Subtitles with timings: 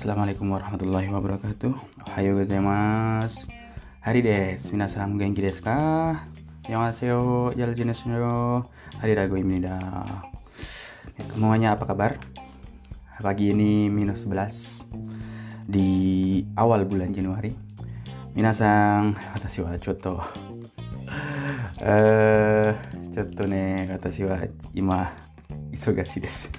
[0.00, 1.76] Assalamualaikum warahmatullahi wabarakatuh.
[2.08, 3.52] Ohayo gozaimasu
[4.00, 5.76] Hari des, minasan genki desu ka?
[6.64, 9.76] Annyeonghaseyo, jal jenis Hari rago imnida
[11.28, 12.16] Semuanya apa kabar?
[13.20, 14.88] Pagi ini minus 11
[15.68, 15.88] Di
[16.56, 17.52] awal bulan Januari.
[18.32, 20.24] Minasan, watashi wa choto
[21.92, 22.72] Eh,
[23.12, 24.40] choto ne, watashi wa
[24.72, 25.12] ima
[25.72, 26.50] isogashi desu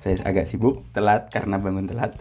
[0.00, 2.14] saya agak sibuk telat karena bangun telat.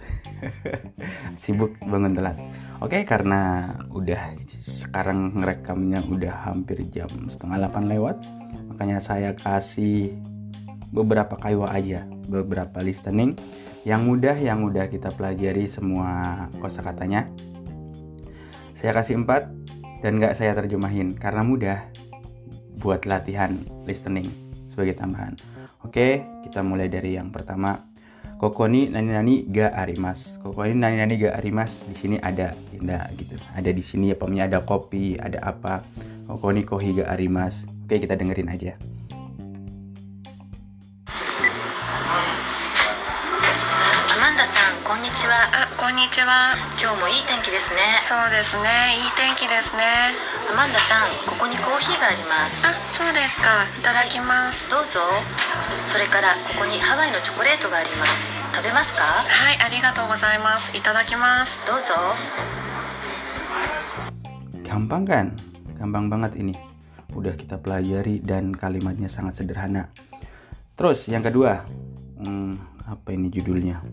[1.41, 2.37] Sibuk bangun telat.
[2.81, 8.17] Oke karena udah sekarang ngerekamnya udah hampir jam setengah 8 lewat
[8.73, 10.17] makanya saya kasih
[10.91, 13.37] beberapa kaiwa aja beberapa listening.
[13.85, 17.29] Yang mudah yang mudah kita pelajari semua kosakatanya.
[18.73, 19.45] Saya kasih empat
[20.01, 21.79] dan nggak saya terjemahin karena mudah
[22.81, 24.44] buat latihan listening
[24.75, 25.39] sebagai tambahan
[25.85, 27.85] Oke, kita mulai dari yang pertama.
[28.41, 30.41] Koko ni nani nani ga arimas.
[30.41, 31.85] Koko ni nani nani ga arimas.
[31.85, 33.37] Di sini ada, tidak gitu.
[33.53, 35.85] Ada di sini apa ada kopi, ada apa.
[36.25, 37.69] Koko ni kohi ga arimas.
[37.85, 38.73] Oke, kita dengerin aja.
[45.85, 46.57] こんにちは。
[46.81, 48.01] 今日もいい天気ですね。
[48.01, 48.97] そうですね。
[48.97, 50.17] いい天気ですね。
[50.49, 52.65] アマンダさんここにコーヒーがあります。
[52.65, 53.69] あそうですか。
[53.69, 54.65] いただきます。
[54.65, 54.97] どうぞ。
[55.85, 58.33] それからここにハワイのチョコレートがあります。
[58.49, 59.29] 食べますか？
[59.29, 60.73] はいありがとうございます。
[60.73, 61.61] いただきます。
[61.69, 61.93] どうぞ。
[64.65, 65.37] Gampang kan?
[65.77, 66.57] Gampang banget ini.
[67.13, 69.93] Udah kita pelajari dan kalimatnya sangat sederhana.
[70.73, 71.61] Terus yang kedua.
[72.25, 72.57] Hmm,
[72.89, 73.85] apa ini judulnya?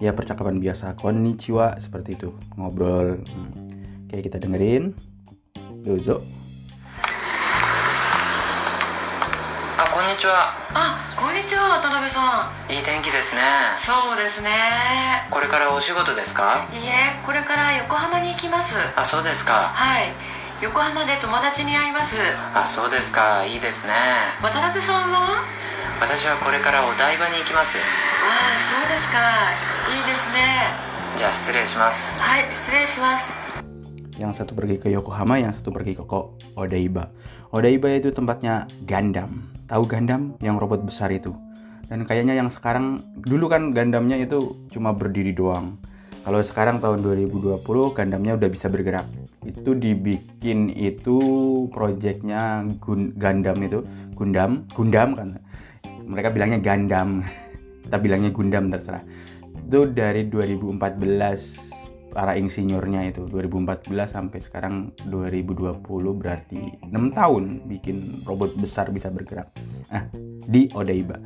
[0.00, 2.32] Ya percakapan biasa konnichiwa seperti itu.
[2.56, 3.24] Ngobrol.
[3.24, 4.08] Hmm.
[4.12, 4.92] oke kita dengerin.
[5.84, 6.20] Dozo
[9.78, 13.42] あこんにちはあこんにちは渡辺さんいい天気ですね。
[13.78, 15.28] そうですね。
[15.30, 16.68] これからお仕事ですか？
[16.72, 18.74] いいえこれから横浜に行きます。
[18.96, 19.72] あそうですか。
[19.72, 20.12] はい。
[20.62, 22.16] 横浜で友達に会います。
[22.54, 23.44] あそうですか。
[23.44, 23.92] いいですね。
[24.42, 25.44] 渡辺さんは？
[26.01, 29.51] 私はこれからお台場に行きますああそうですか
[29.89, 30.73] いいですね
[31.17, 33.41] じゃあ失礼しますはい失礼します
[34.21, 36.05] yang satu pergi ke Yokohama, yang satu pergi ke
[36.53, 37.09] Odaiba.
[37.49, 39.49] Odaiba itu tempatnya Gundam.
[39.65, 41.33] Tahu Gundam yang robot besar itu?
[41.89, 45.81] Dan kayaknya yang sekarang dulu kan Gundamnya itu cuma berdiri doang.
[46.21, 47.65] Kalau sekarang tahun 2020
[47.97, 49.09] Gundamnya udah bisa bergerak.
[49.41, 51.17] Itu dibikin itu
[51.73, 52.61] projectnya
[53.17, 53.81] Gundam itu
[54.13, 55.29] Gundam, Gundam kan.
[56.06, 57.20] mereka bilangnya Gundam.
[57.84, 59.02] Kita bilangnya Gundam terserah.
[59.66, 63.28] Itu dari 2014 para insinyurnya itu.
[63.28, 65.82] 2014 sampai sekarang 2020
[66.16, 69.50] berarti 6 tahun bikin robot besar bisa bergerak.
[69.92, 70.08] Nah
[70.46, 71.20] di Odaiba.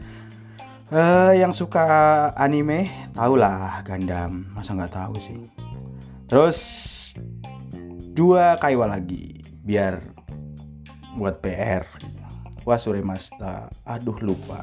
[0.91, 1.87] Uh, yang suka
[2.35, 4.51] anime tahulah Gundam.
[4.51, 5.39] Masa nggak tahu sih?
[6.27, 6.59] Terus
[8.11, 10.03] dua kaiwa lagi biar
[11.15, 11.87] buat PR
[12.67, 14.63] Wasure Masta aduh lupa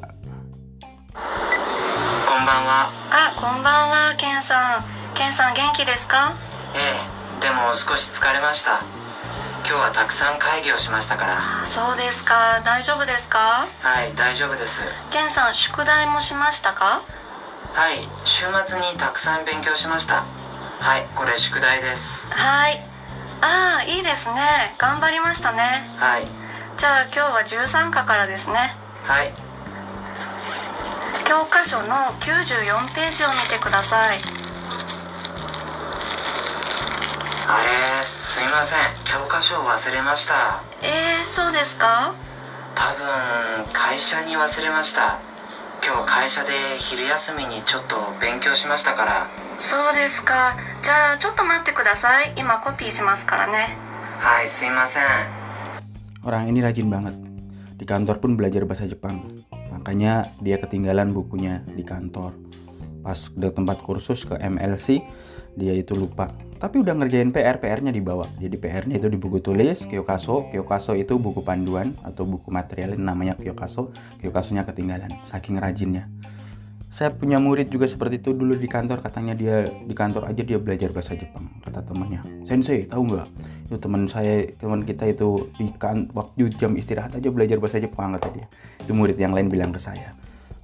[2.28, 4.86] こんばんはあこんばんはケンさん。
[5.16, 6.36] ケンさん元気ですか？
[6.76, 6.78] え
[7.40, 8.82] えでも少し疲れました。
[9.68, 11.66] 今日はたくさん会議をしましたから。
[11.66, 12.62] そうですか。
[12.64, 13.68] 大丈夫ですか？
[13.82, 14.82] はい大丈夫です。
[15.12, 17.02] ケンさん宿題もしましたか？
[17.74, 20.24] はい週末にたくさん勉強しました。
[20.80, 22.28] はいこれ宿題です。
[22.30, 22.82] はい。
[23.42, 24.76] ああいいですね。
[24.78, 25.90] 頑張りましたね。
[25.98, 26.28] はい
[26.78, 28.76] じゃあ今日は13課からですね。
[29.04, 29.34] はい。
[31.26, 31.88] 教科書の
[32.20, 34.20] 94ページを見てください。
[37.50, 38.80] あれすいません。
[39.06, 40.62] 教科書を忘れました。
[40.82, 42.14] えー、そうですか？
[42.76, 45.18] 多分会社に忘れました。
[45.84, 49.28] 今日会社で昼休みにちょっと勉強しましたから。
[49.60, 50.56] そうですか。
[50.84, 52.34] じゃあちょっと待ってください。
[52.36, 53.78] 今コピーしますからね。
[54.20, 55.04] はいすいません
[56.26, 57.16] orang ini rajin banget.
[57.78, 59.22] Di kantor pun belajar bahasa Jepang.
[59.70, 62.34] Makanya dia ketinggalan bukunya di kantor.
[63.06, 65.06] Pas ke tempat kursus ke MLC
[65.58, 66.34] dia itu lupa.
[66.58, 68.26] Tapi udah ngerjain PR PR-nya dibawa.
[68.42, 70.50] Jadi PR-nya itu di buku tulis Kyokaso.
[70.50, 73.94] Kyokaso itu buku panduan atau buku material namanya Kyokaso.
[74.22, 76.10] Kyokasonya ketinggalan saking rajinnya.
[76.90, 78.34] Saya punya murid juga seperti itu.
[78.34, 82.26] Dulu di kantor katanya dia di kantor aja dia belajar bahasa Jepang kata temannya.
[82.50, 83.28] Sensei tahu nggak
[83.68, 88.16] itu teman saya teman kita itu di kan waktu jam istirahat aja belajar bahasa Jepang
[88.16, 88.48] kata dia.
[88.80, 90.16] Itu murid yang lain bilang ke saya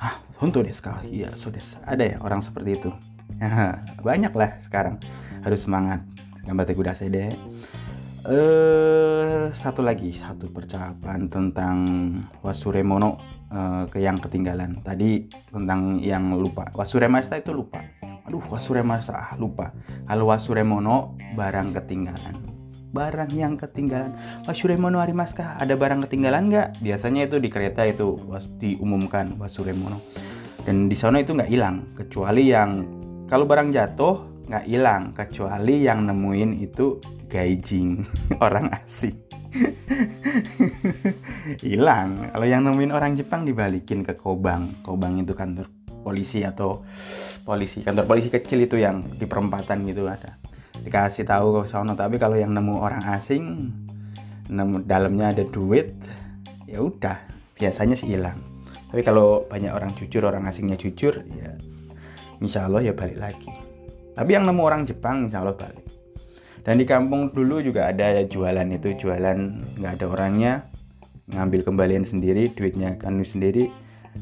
[0.03, 0.99] ah honto desu ka?
[1.07, 2.91] Iya so desu ada ya orang seperti itu.
[4.07, 4.99] Banyak lah sekarang
[5.43, 6.03] harus semangat.
[6.43, 7.31] Gambar kuda deh.
[8.23, 11.77] Eh satu lagi satu percakapan tentang
[12.43, 14.83] Wasuremono uh, ke yang ketinggalan.
[14.83, 16.67] Tadi tentang yang lupa.
[16.75, 17.79] Wasuremasta itu lupa.
[18.27, 19.71] Aduh wasuremasa ah, lupa.
[20.07, 22.42] Kalau wasuremono barang ketinggalan
[22.93, 24.13] barang yang ketinggalan.
[24.45, 26.67] Wasuremono arimaska ada barang ketinggalan nggak?
[26.79, 29.99] Biasanya itu di kereta itu was diumumkan wasuremono
[30.63, 32.85] dan di sana itu nggak hilang kecuali yang
[33.27, 38.05] kalau barang jatuh nggak hilang kecuali yang nemuin itu gaijing
[38.45, 39.17] orang asing.
[41.61, 42.33] Hilang.
[42.33, 44.81] Kalau yang nemuin orang Jepang dibalikin ke Kobang.
[44.81, 45.69] Kobang itu kantor
[46.01, 46.81] polisi atau
[47.47, 50.35] polisi kantor polisi kecil itu yang di perempatan gitu ada
[50.81, 53.69] dikasih tahu ke sana tapi kalau yang nemu orang asing
[54.49, 55.93] nemu dalamnya ada duit
[56.65, 57.17] ya udah
[57.53, 58.41] biasanya sih hilang.
[58.89, 61.53] Tapi kalau banyak orang jujur orang asingnya jujur ya
[62.41, 63.53] insya Allah ya balik lagi.
[64.13, 65.85] Tapi yang nemu orang Jepang insya Allah balik.
[66.63, 69.37] Dan di kampung dulu juga ada jualan itu jualan
[69.77, 70.53] nggak ada orangnya
[71.31, 73.71] ngambil kembalian sendiri duitnya kan sendiri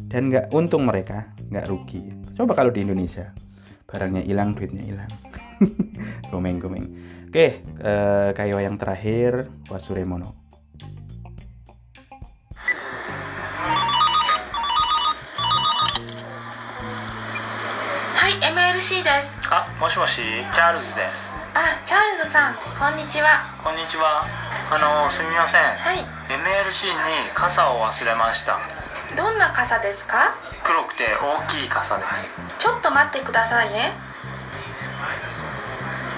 [0.09, 2.11] dan nggak untung mereka nggak rugi.
[2.35, 3.31] Coba kalau di Indonesia
[3.91, 5.11] barangnya hilang duitnya hilang
[6.31, 6.85] gomeng gomeng
[7.29, 10.33] oke eh, kayak yang terakhir wasuremono
[18.15, 21.33] はい MLC ですあもしもしチャールズです。
[21.53, 23.43] あチャールズさんこんにちは。
[23.61, 24.23] こんにちは。
[24.71, 25.97] あのすみません、はい。
[26.31, 28.59] MLC に傘を忘れました。
[29.17, 30.35] どんな傘ですか？
[30.63, 32.31] 黒くて大きい傘です。
[32.59, 33.91] ちょっと待ってくださいね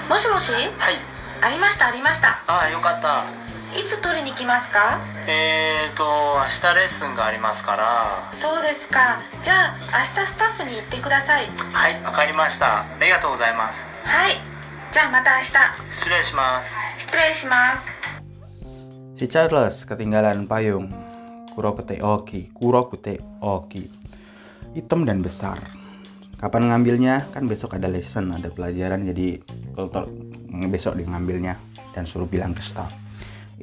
[0.09, 0.51] もしもし？
[0.51, 0.95] はい。
[1.41, 2.43] ありましたありました。
[2.47, 3.25] ああよかった。
[3.77, 4.99] いつ取りに来ますか？
[5.27, 8.29] えーと明日レッスンがありますから。
[8.33, 9.19] そうですか。
[9.41, 11.47] じゃあ明日スタッフに行ってください。
[11.47, 12.81] はいわかりました。
[12.81, 13.79] ありがとうございます。
[14.03, 14.35] はい。
[14.91, 15.51] じゃあまた明日。
[15.91, 16.75] 失礼します。
[16.99, 17.83] 失礼します。
[19.17, 20.91] Si Charles ketinggalan payung.
[21.55, 23.89] Kurokute oki, kurokute oki.
[24.75, 25.57] Hitam dan besar.
[26.43, 27.31] Kapan ngambilnya?
[27.31, 29.07] Kan besok ada lesson, ada pelajaran.
[29.07, 29.39] Jadi
[29.79, 30.11] tel-
[30.67, 31.55] besok dia ngambilnya
[31.95, 32.91] dan suruh bilang ke staff.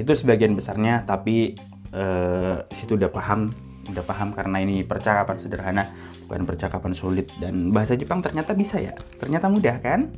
[0.00, 1.52] Itu sebagian besarnya, tapi
[1.92, 3.52] eh, situ udah paham,
[3.92, 5.84] udah paham karena ini percakapan sederhana,
[6.24, 8.96] bukan percakapan sulit dan bahasa Jepang ternyata bisa ya.
[9.20, 10.08] Ternyata mudah kan?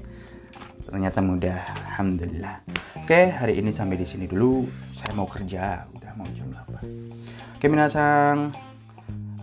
[0.93, 1.57] ternyata mudah
[1.89, 2.61] alhamdulillah
[3.01, 7.67] oke hari ini sampai di sini dulu saya mau kerja udah mau jam 8 oke
[7.71, 8.53] minasang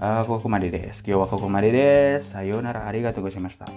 [0.02, 1.04] あここまでです。
[1.06, 2.30] 今日はここまでです。
[2.30, 2.88] さようなら。
[2.88, 3.68] ありがとうございました。